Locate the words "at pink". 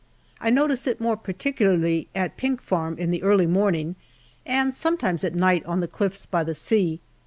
2.15-2.59